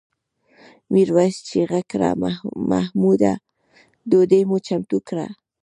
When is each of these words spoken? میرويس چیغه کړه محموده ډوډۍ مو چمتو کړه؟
میرويس 0.91 1.35
چیغه 1.49 1.81
کړه 1.91 2.09
محموده 2.71 3.33
ډوډۍ 4.09 4.41
مو 4.49 4.57
چمتو 4.67 4.97
کړه؟ 5.07 5.27